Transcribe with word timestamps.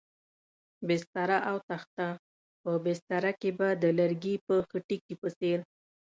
بستره 0.87 1.37
او 1.49 1.57
تخته، 1.69 2.07
په 2.61 2.71
بستره 2.85 3.31
کې 3.39 3.49
به 3.57 3.67
د 3.83 3.85
لرګي 3.99 4.35
په 4.45 4.55
خټکي 4.69 5.13
په 5.21 5.27
څېر. 5.37 5.59